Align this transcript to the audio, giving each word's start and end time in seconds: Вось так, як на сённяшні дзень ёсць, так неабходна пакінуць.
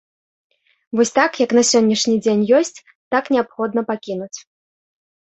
Вось 0.99 1.11
так, 1.17 1.31
як 1.45 1.51
на 1.57 1.63
сённяшні 1.71 2.13
дзень 2.23 2.41
ёсць, 2.59 2.81
так 3.17 3.23
неабходна 3.35 3.81
пакінуць. 3.91 4.39